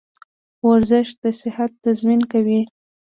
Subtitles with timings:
[0.67, 2.61] ورزش د صحت تضمین کوي.